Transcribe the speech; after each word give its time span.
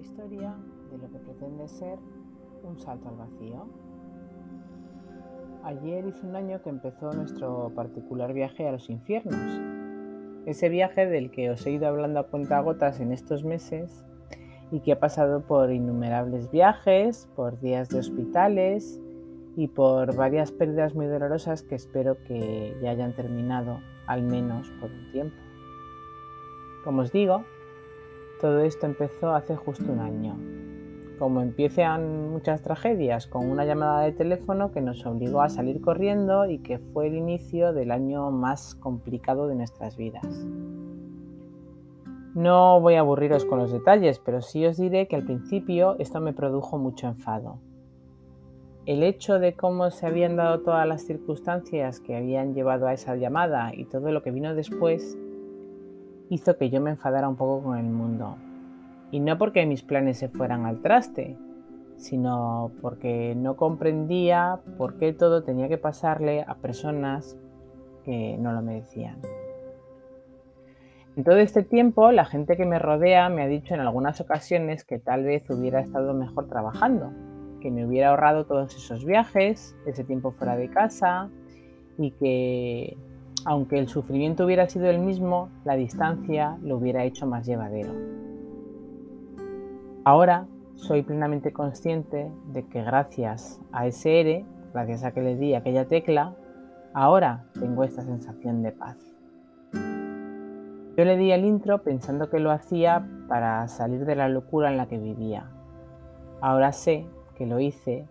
Historia 0.00 0.54
de 0.90 0.98
lo 0.98 1.10
que 1.10 1.18
pretende 1.18 1.68
ser 1.68 1.98
un 2.62 2.78
salto 2.78 3.08
al 3.08 3.16
vacío. 3.16 3.66
Ayer 5.64 6.06
hizo 6.06 6.26
un 6.26 6.36
año 6.36 6.62
que 6.62 6.68
empezó 6.68 7.12
nuestro 7.12 7.72
particular 7.74 8.32
viaje 8.32 8.68
a 8.68 8.72
los 8.72 8.90
infiernos. 8.90 9.60
Ese 10.44 10.68
viaje 10.68 11.06
del 11.06 11.30
que 11.30 11.50
os 11.50 11.66
he 11.66 11.72
ido 11.72 11.88
hablando 11.88 12.20
a 12.20 12.26
cuentagotas 12.26 13.00
en 13.00 13.10
estos 13.10 13.42
meses 13.42 14.04
y 14.70 14.80
que 14.80 14.92
ha 14.92 15.00
pasado 15.00 15.40
por 15.40 15.72
innumerables 15.72 16.50
viajes, 16.50 17.28
por 17.34 17.58
días 17.60 17.88
de 17.88 17.98
hospitales 17.98 19.00
y 19.56 19.68
por 19.68 20.14
varias 20.14 20.52
pérdidas 20.52 20.94
muy 20.94 21.06
dolorosas 21.06 21.62
que 21.62 21.74
espero 21.74 22.16
que 22.24 22.76
ya 22.82 22.90
hayan 22.90 23.14
terminado, 23.14 23.80
al 24.06 24.22
menos 24.22 24.70
por 24.78 24.90
un 24.90 25.10
tiempo. 25.10 25.36
Como 26.84 27.02
os 27.02 27.10
digo, 27.10 27.44
todo 28.40 28.60
esto 28.60 28.86
empezó 28.86 29.34
hace 29.34 29.56
justo 29.56 29.90
un 29.90 30.00
año. 30.00 30.36
Como 31.18 31.40
empiezan 31.40 32.30
muchas 32.30 32.60
tragedias, 32.60 33.26
con 33.26 33.48
una 33.48 33.64
llamada 33.64 34.02
de 34.02 34.12
teléfono 34.12 34.70
que 34.70 34.82
nos 34.82 35.06
obligó 35.06 35.40
a 35.40 35.48
salir 35.48 35.80
corriendo 35.80 36.44
y 36.44 36.58
que 36.58 36.78
fue 36.78 37.06
el 37.06 37.14
inicio 37.14 37.72
del 37.72 37.90
año 37.90 38.30
más 38.30 38.74
complicado 38.74 39.48
de 39.48 39.54
nuestras 39.54 39.96
vidas. 39.96 40.26
No 42.34 42.82
voy 42.82 42.96
a 42.96 43.00
aburriros 43.00 43.46
con 43.46 43.58
los 43.58 43.72
detalles, 43.72 44.18
pero 44.18 44.42
sí 44.42 44.66
os 44.66 44.76
diré 44.76 45.08
que 45.08 45.16
al 45.16 45.24
principio 45.24 45.96
esto 45.98 46.20
me 46.20 46.34
produjo 46.34 46.76
mucho 46.76 47.06
enfado. 47.06 47.60
El 48.84 49.02
hecho 49.02 49.38
de 49.38 49.54
cómo 49.54 49.90
se 49.90 50.06
habían 50.06 50.36
dado 50.36 50.60
todas 50.60 50.86
las 50.86 51.02
circunstancias 51.02 51.98
que 51.98 52.14
habían 52.14 52.52
llevado 52.52 52.86
a 52.86 52.92
esa 52.92 53.16
llamada 53.16 53.74
y 53.74 53.86
todo 53.86 54.12
lo 54.12 54.22
que 54.22 54.32
vino 54.32 54.54
después 54.54 55.18
hizo 56.30 56.56
que 56.56 56.70
yo 56.70 56.80
me 56.80 56.90
enfadara 56.90 57.28
un 57.28 57.36
poco 57.36 57.62
con 57.62 57.78
el 57.78 57.86
mundo. 57.86 58.36
Y 59.10 59.20
no 59.20 59.38
porque 59.38 59.66
mis 59.66 59.82
planes 59.82 60.18
se 60.18 60.28
fueran 60.28 60.66
al 60.66 60.82
traste, 60.82 61.36
sino 61.96 62.72
porque 62.82 63.34
no 63.36 63.56
comprendía 63.56 64.60
por 64.76 64.98
qué 64.98 65.12
todo 65.12 65.42
tenía 65.42 65.68
que 65.68 65.78
pasarle 65.78 66.42
a 66.46 66.56
personas 66.56 67.36
que 68.04 68.36
no 68.38 68.52
lo 68.52 68.62
merecían. 68.62 69.18
En 71.16 71.24
todo 71.24 71.36
este 71.36 71.62
tiempo, 71.62 72.12
la 72.12 72.26
gente 72.26 72.58
que 72.58 72.66
me 72.66 72.78
rodea 72.78 73.30
me 73.30 73.42
ha 73.42 73.46
dicho 73.46 73.72
en 73.72 73.80
algunas 73.80 74.20
ocasiones 74.20 74.84
que 74.84 74.98
tal 74.98 75.24
vez 75.24 75.48
hubiera 75.48 75.80
estado 75.80 76.12
mejor 76.12 76.46
trabajando, 76.46 77.10
que 77.62 77.70
me 77.70 77.86
hubiera 77.86 78.10
ahorrado 78.10 78.44
todos 78.44 78.76
esos 78.76 79.04
viajes, 79.06 79.74
ese 79.86 80.04
tiempo 80.04 80.32
fuera 80.32 80.56
de 80.56 80.68
casa 80.68 81.30
y 81.96 82.10
que 82.10 82.98
aunque 83.44 83.78
el 83.78 83.88
sufrimiento 83.88 84.44
hubiera 84.44 84.68
sido 84.68 84.86
el 84.86 84.98
mismo, 84.98 85.50
la 85.64 85.76
distancia 85.76 86.56
lo 86.62 86.76
hubiera 86.76 87.04
hecho 87.04 87.26
más 87.26 87.46
llevadero. 87.46 87.92
Ahora 90.04 90.46
soy 90.74 91.02
plenamente 91.02 91.52
consciente 91.52 92.30
de 92.52 92.66
que 92.66 92.82
gracias 92.82 93.60
a 93.72 93.86
ese 93.86 94.20
ERE, 94.20 94.44
gracias 94.72 95.04
a 95.04 95.12
que 95.12 95.22
le 95.22 95.36
di 95.36 95.54
aquella 95.54 95.86
tecla, 95.86 96.34
ahora 96.94 97.46
tengo 97.58 97.82
esta 97.84 98.02
sensación 98.02 98.62
de 98.62 98.72
paz. 98.72 98.96
Yo 99.72 101.04
le 101.04 101.16
di 101.16 101.30
el 101.30 101.44
intro 101.44 101.82
pensando 101.82 102.30
que 102.30 102.40
lo 102.40 102.50
hacía 102.50 103.06
para 103.28 103.66
salir 103.68 104.06
de 104.06 104.16
la 104.16 104.28
locura 104.28 104.70
en 104.70 104.76
la 104.76 104.86
que 104.86 104.98
vivía. 104.98 105.50
Ahora 106.40 106.72
sé 106.72 107.06
que 107.34 107.46
lo 107.46 107.60
hice 107.60 108.06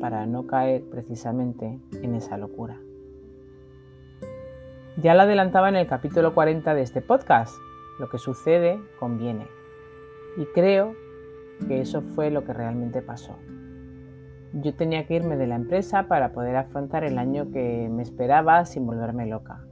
para 0.00 0.26
no 0.26 0.46
caer 0.46 0.82
precisamente 0.90 1.78
en 2.02 2.14
esa 2.14 2.36
locura. 2.36 2.76
Ya 4.96 5.14
lo 5.14 5.22
adelantaba 5.22 5.68
en 5.68 5.74
el 5.74 5.88
capítulo 5.88 6.34
40 6.34 6.72
de 6.72 6.82
este 6.82 7.00
podcast. 7.00 7.56
Lo 7.98 8.08
que 8.08 8.18
sucede 8.18 8.80
conviene. 9.00 9.48
Y 10.36 10.46
creo 10.46 10.94
que 11.66 11.80
eso 11.80 12.00
fue 12.00 12.30
lo 12.30 12.44
que 12.44 12.52
realmente 12.52 13.02
pasó. 13.02 13.36
Yo 14.52 14.72
tenía 14.76 15.04
que 15.04 15.14
irme 15.14 15.36
de 15.36 15.48
la 15.48 15.56
empresa 15.56 16.06
para 16.06 16.32
poder 16.32 16.54
afrontar 16.54 17.02
el 17.02 17.18
año 17.18 17.50
que 17.50 17.88
me 17.90 18.04
esperaba 18.04 18.64
sin 18.66 18.86
volverme 18.86 19.26
loca. 19.26 19.64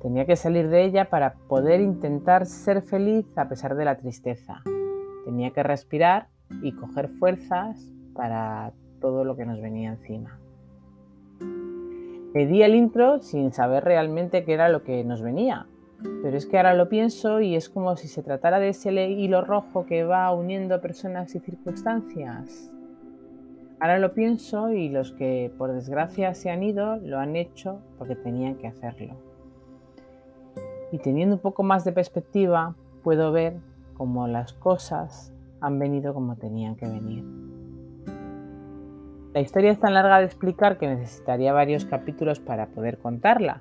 Tenía 0.00 0.26
que 0.26 0.36
salir 0.36 0.68
de 0.68 0.84
ella 0.84 1.10
para 1.10 1.34
poder 1.48 1.80
intentar 1.80 2.46
ser 2.46 2.82
feliz 2.82 3.26
a 3.36 3.48
pesar 3.48 3.74
de 3.74 3.84
la 3.84 3.96
tristeza. 3.96 4.62
Tenía 5.24 5.50
que 5.50 5.64
respirar 5.64 6.28
y 6.62 6.70
coger 6.70 7.08
fuerzas 7.08 7.90
para 8.14 8.72
todo 9.00 9.24
lo 9.24 9.36
que 9.36 9.44
nos 9.44 9.60
venía 9.60 9.90
encima. 9.90 10.38
Pedí 12.36 12.62
el 12.62 12.74
intro 12.74 13.22
sin 13.22 13.50
saber 13.50 13.82
realmente 13.82 14.44
qué 14.44 14.52
era 14.52 14.68
lo 14.68 14.82
que 14.82 15.02
nos 15.04 15.22
venía. 15.22 15.68
Pero 16.22 16.36
es 16.36 16.44
que 16.44 16.58
ahora 16.58 16.74
lo 16.74 16.90
pienso 16.90 17.40
y 17.40 17.56
es 17.56 17.70
como 17.70 17.96
si 17.96 18.08
se 18.08 18.22
tratara 18.22 18.58
de 18.58 18.68
ese 18.68 18.92
hilo 18.92 19.40
rojo 19.40 19.86
que 19.86 20.04
va 20.04 20.30
uniendo 20.34 20.82
personas 20.82 21.34
y 21.34 21.40
circunstancias. 21.40 22.70
Ahora 23.80 23.98
lo 23.98 24.12
pienso 24.12 24.70
y 24.70 24.90
los 24.90 25.12
que 25.12 25.50
por 25.56 25.72
desgracia 25.72 26.34
se 26.34 26.50
han 26.50 26.62
ido 26.62 26.96
lo 26.96 27.18
han 27.18 27.36
hecho 27.36 27.80
porque 27.96 28.16
tenían 28.16 28.56
que 28.56 28.66
hacerlo. 28.66 29.14
Y 30.92 30.98
teniendo 30.98 31.36
un 31.36 31.40
poco 31.40 31.62
más 31.62 31.86
de 31.86 31.92
perspectiva, 31.92 32.76
puedo 33.02 33.32
ver 33.32 33.56
cómo 33.94 34.28
las 34.28 34.52
cosas 34.52 35.32
han 35.62 35.78
venido 35.78 36.12
como 36.12 36.36
tenían 36.36 36.76
que 36.76 36.86
venir. 36.86 37.45
La 39.36 39.42
historia 39.42 39.70
es 39.70 39.78
tan 39.78 39.92
larga 39.92 40.18
de 40.18 40.24
explicar 40.24 40.78
que 40.78 40.88
necesitaría 40.88 41.52
varios 41.52 41.84
capítulos 41.84 42.40
para 42.40 42.68
poder 42.68 42.96
contarla, 42.96 43.60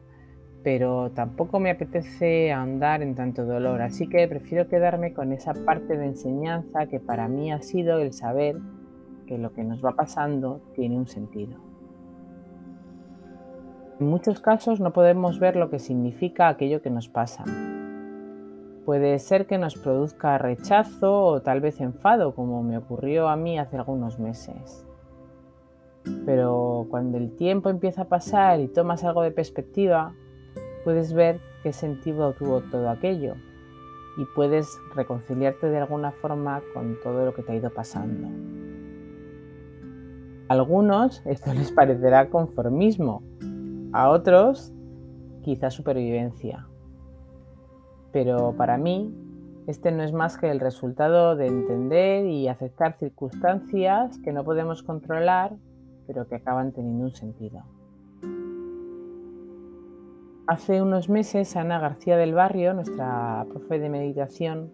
pero 0.64 1.12
tampoco 1.12 1.60
me 1.60 1.70
apetece 1.70 2.54
ahondar 2.54 3.02
en 3.02 3.14
tanto 3.14 3.44
dolor, 3.44 3.82
así 3.82 4.08
que 4.08 4.26
prefiero 4.30 4.70
quedarme 4.70 5.14
con 5.14 5.34
esa 5.34 5.54
parte 5.54 5.98
de 5.98 6.06
enseñanza 6.06 6.86
que 6.86 7.02
para 7.02 7.28
mí 7.28 7.52
ha 7.52 7.62
sido 7.62 8.00
el 8.00 8.14
saber 8.14 8.56
que 9.28 9.38
lo 9.38 9.52
que 9.52 9.66
nos 9.66 9.84
va 9.84 9.98
pasando 9.98 10.62
tiene 10.76 10.96
un 10.96 11.08
sentido. 11.08 11.60
En 14.00 14.08
muchos 14.08 14.40
casos 14.40 14.80
no 14.80 14.94
podemos 14.94 15.42
ver 15.42 15.58
lo 15.58 15.70
que 15.70 15.80
significa 15.80 16.48
aquello 16.48 16.82
que 16.82 16.90
nos 16.90 17.10
pasa. 17.10 17.44
Puede 18.86 19.20
ser 19.20 19.46
que 19.46 19.58
nos 19.58 19.76
produzca 19.76 20.38
rechazo 20.38 21.22
o 21.26 21.42
tal 21.42 21.60
vez 21.60 21.82
enfado, 21.82 22.34
como 22.34 22.64
me 22.64 22.78
ocurrió 22.78 23.28
a 23.28 23.36
mí 23.36 23.60
hace 23.60 23.76
algunos 23.76 24.20
meses. 24.20 24.88
Pero 26.26 26.88
cuando 26.90 27.18
el 27.18 27.36
tiempo 27.36 27.70
empieza 27.70 28.04
a 28.04 28.10
pasar 28.10 28.60
y 28.60 28.68
tomas 28.68 29.04
algo 29.04 29.22
de 29.22 29.32
perspectiva, 29.32 30.14
puedes 30.84 31.14
ver 31.14 31.40
qué 31.64 31.74
sentido 31.74 32.34
tuvo 32.34 32.62
todo 32.62 32.90
aquello 32.90 33.36
y 34.18 34.26
puedes 34.36 34.80
reconciliarte 34.96 35.70
de 35.70 35.80
alguna 35.80 36.12
forma 36.12 36.62
con 36.74 36.98
todo 37.04 37.26
lo 37.26 37.34
que 37.34 37.44
te 37.44 37.52
ha 37.52 37.56
ido 37.56 37.70
pasando. 37.70 38.28
A 40.48 40.54
algunos 40.54 41.22
esto 41.26 41.54
les 41.54 41.72
parecerá 41.72 42.30
conformismo, 42.30 43.24
a 43.92 44.10
otros 44.10 44.72
quizá 45.44 45.70
supervivencia. 45.70 46.68
Pero 48.12 48.54
para 48.56 48.78
mí, 48.78 49.14
este 49.68 49.92
no 49.92 50.04
es 50.04 50.14
más 50.14 50.38
que 50.38 50.50
el 50.50 50.60
resultado 50.60 51.36
de 51.36 51.48
entender 51.48 52.26
y 52.28 52.48
aceptar 52.48 52.98
circunstancias 52.98 54.20
que 54.20 54.32
no 54.32 54.44
podemos 54.44 54.84
controlar 54.84 55.54
pero 56.08 56.28
que 56.28 56.36
acaban 56.36 56.72
teniendo 56.72 57.06
un 57.06 57.12
sentido. 57.12 57.64
Hace 60.48 60.82
unos 60.82 61.10
meses 61.10 61.56
Ana 61.56 61.80
García 61.80 62.18
del 62.18 62.36
Barrio, 62.36 62.74
nuestra 62.76 63.46
profe 63.50 63.80
de 63.80 63.90
meditación, 63.90 64.70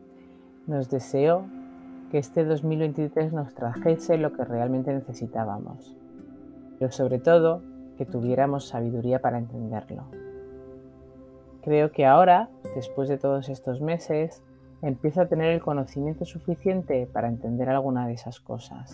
nos 0.68 0.90
deseó 0.90 1.46
que 2.12 2.18
este 2.18 2.44
2023 2.44 3.32
nos 3.32 3.54
trajese 3.54 4.18
lo 4.18 4.34
que 4.34 4.44
realmente 4.44 4.94
necesitábamos, 4.94 5.96
pero 6.78 6.92
sobre 6.92 7.20
todo 7.20 7.62
que 7.98 8.06
tuviéramos 8.06 8.68
sabiduría 8.68 9.22
para 9.22 9.38
entenderlo. 9.38 10.04
Creo 11.62 11.92
que 11.92 12.06
ahora, 12.06 12.50
después 12.76 13.08
de 13.08 13.18
todos 13.18 13.48
estos 13.48 13.80
meses, 13.80 14.44
empiezo 14.82 15.22
a 15.22 15.28
tener 15.28 15.52
el 15.52 15.62
conocimiento 15.62 16.26
suficiente 16.26 17.08
para 17.12 17.28
entender 17.28 17.70
alguna 17.70 18.08
de 18.08 18.14
esas 18.14 18.40
cosas. 18.40 18.92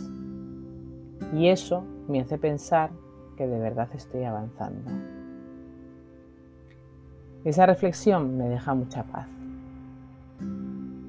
Y 1.34 1.48
eso 1.48 1.84
me 2.08 2.22
hace 2.22 2.38
pensar 2.38 2.92
que 3.36 3.48
de 3.48 3.60
verdad 3.60 3.90
estoy 3.94 4.24
avanzando. 4.24 4.92
Esa 7.44 7.66
reflexión 7.66 8.38
me 8.38 8.50
deja 8.50 8.74
mucha 8.74 9.04
paz. 9.04 9.28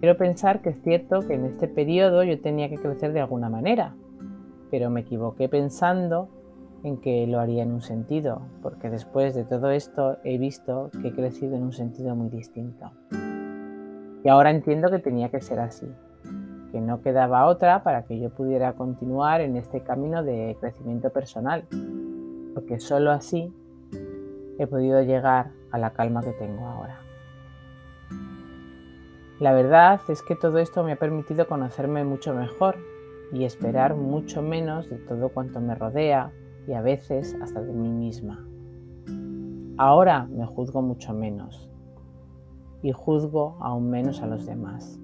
Quiero 0.00 0.16
pensar 0.16 0.60
que 0.60 0.70
es 0.70 0.82
cierto 0.82 1.26
que 1.26 1.34
en 1.34 1.46
este 1.46 1.66
periodo 1.66 2.22
yo 2.22 2.40
tenía 2.40 2.68
que 2.68 2.76
crecer 2.76 3.12
de 3.12 3.20
alguna 3.20 3.48
manera, 3.48 3.94
pero 4.70 4.90
me 4.90 5.00
equivoqué 5.00 5.48
pensando 5.48 6.28
en 6.84 6.98
que 6.98 7.26
lo 7.26 7.40
haría 7.40 7.64
en 7.64 7.72
un 7.72 7.80
sentido, 7.80 8.42
porque 8.62 8.90
después 8.90 9.34
de 9.34 9.44
todo 9.44 9.70
esto 9.70 10.18
he 10.22 10.38
visto 10.38 10.90
que 11.02 11.08
he 11.08 11.12
crecido 11.12 11.56
en 11.56 11.64
un 11.64 11.72
sentido 11.72 12.14
muy 12.14 12.28
distinto. 12.28 12.92
Y 14.22 14.28
ahora 14.28 14.50
entiendo 14.50 14.90
que 14.90 15.00
tenía 15.00 15.30
que 15.30 15.40
ser 15.40 15.58
así 15.58 15.86
que 16.70 16.80
no 16.80 17.00
quedaba 17.02 17.46
otra 17.46 17.82
para 17.82 18.04
que 18.04 18.18
yo 18.18 18.30
pudiera 18.30 18.74
continuar 18.74 19.40
en 19.40 19.56
este 19.56 19.80
camino 19.80 20.22
de 20.22 20.56
crecimiento 20.60 21.10
personal, 21.10 21.64
porque 22.54 22.78
solo 22.78 23.10
así 23.10 23.52
he 24.58 24.66
podido 24.66 25.02
llegar 25.02 25.50
a 25.70 25.78
la 25.78 25.92
calma 25.92 26.22
que 26.22 26.32
tengo 26.32 26.66
ahora. 26.66 27.00
La 29.40 29.52
verdad 29.52 30.00
es 30.08 30.22
que 30.22 30.34
todo 30.34 30.58
esto 30.58 30.82
me 30.82 30.92
ha 30.92 30.96
permitido 30.96 31.46
conocerme 31.46 32.02
mucho 32.04 32.34
mejor 32.34 32.76
y 33.32 33.44
esperar 33.44 33.94
mucho 33.94 34.42
menos 34.42 34.90
de 34.90 34.96
todo 34.96 35.28
cuanto 35.28 35.60
me 35.60 35.74
rodea 35.74 36.32
y 36.66 36.72
a 36.72 36.82
veces 36.82 37.36
hasta 37.40 37.60
de 37.60 37.72
mí 37.72 37.88
misma. 37.88 38.44
Ahora 39.76 40.26
me 40.26 40.44
juzgo 40.44 40.82
mucho 40.82 41.14
menos 41.14 41.70
y 42.82 42.90
juzgo 42.90 43.56
aún 43.60 43.90
menos 43.90 44.22
a 44.22 44.26
los 44.26 44.44
demás. 44.44 44.98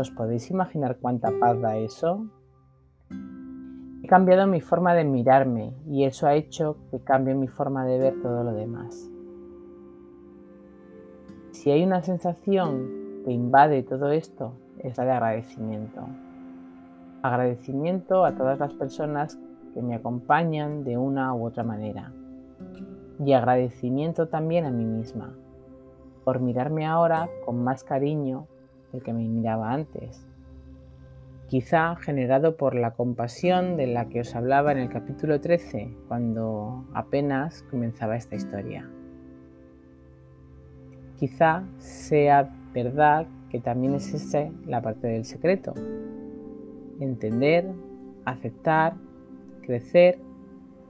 ¿Os 0.00 0.10
podéis 0.10 0.50
imaginar 0.50 0.96
cuánta 0.96 1.28
paz 1.38 1.60
da 1.60 1.76
eso? 1.76 2.24
He 4.02 4.06
cambiado 4.08 4.46
mi 4.46 4.62
forma 4.62 4.94
de 4.94 5.04
mirarme 5.04 5.74
y 5.86 6.04
eso 6.04 6.26
ha 6.26 6.32
hecho 6.32 6.78
que 6.90 7.00
cambie 7.00 7.34
mi 7.34 7.48
forma 7.48 7.84
de 7.84 7.98
ver 7.98 8.14
todo 8.22 8.42
lo 8.42 8.54
demás. 8.54 9.10
Si 11.50 11.70
hay 11.70 11.84
una 11.84 12.00
sensación 12.00 12.88
que 13.26 13.32
invade 13.32 13.82
todo 13.82 14.10
esto, 14.10 14.54
es 14.78 14.96
la 14.96 15.04
de 15.04 15.10
agradecimiento. 15.10 16.00
Agradecimiento 17.20 18.24
a 18.24 18.34
todas 18.34 18.58
las 18.58 18.72
personas 18.72 19.38
que 19.74 19.82
me 19.82 19.94
acompañan 19.94 20.82
de 20.82 20.96
una 20.96 21.34
u 21.34 21.44
otra 21.44 21.62
manera. 21.62 22.10
Y 23.22 23.34
agradecimiento 23.34 24.28
también 24.28 24.64
a 24.64 24.70
mí 24.70 24.86
misma, 24.86 25.34
por 26.24 26.40
mirarme 26.40 26.86
ahora 26.86 27.28
con 27.44 27.62
más 27.62 27.84
cariño 27.84 28.46
del 28.92 29.02
que 29.02 29.12
me 29.12 29.26
miraba 29.28 29.72
antes. 29.72 30.26
Quizá 31.48 31.96
generado 31.96 32.56
por 32.56 32.76
la 32.76 32.92
compasión 32.92 33.76
de 33.76 33.88
la 33.88 34.08
que 34.08 34.20
os 34.20 34.36
hablaba 34.36 34.70
en 34.70 34.78
el 34.78 34.88
capítulo 34.88 35.40
13, 35.40 35.92
cuando 36.06 36.84
apenas 36.94 37.64
comenzaba 37.70 38.16
esta 38.16 38.36
historia. 38.36 38.88
Quizá 41.16 41.64
sea 41.78 42.50
verdad 42.72 43.26
que 43.50 43.60
también 43.60 43.94
es 43.94 44.14
esa 44.14 44.48
la 44.64 44.80
parte 44.80 45.08
del 45.08 45.24
secreto. 45.24 45.74
Entender, 47.00 47.68
aceptar, 48.24 48.94
crecer 49.62 50.18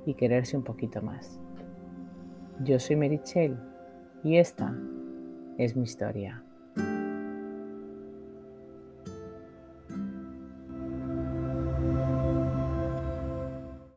y 0.05 0.15
quererse 0.15 0.57
un 0.57 0.63
poquito 0.63 1.01
más. 1.03 1.41
Yo 2.63 2.79
soy 2.79 2.97
Merichel 2.97 3.57
y 4.23 4.37
esta 4.37 4.77
es 5.57 5.75
mi 5.75 5.85
historia. 5.85 6.45